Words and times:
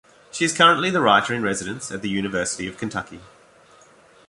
She 0.31 0.43
is 0.45 0.57
currently 0.57 0.89
the 0.89 0.99
writer 0.99 1.31
in 1.31 1.43
residence 1.43 1.91
at 1.91 2.01
the 2.01 2.09
University 2.09 2.67
of 2.67 2.75
Kentucky. 2.75 3.19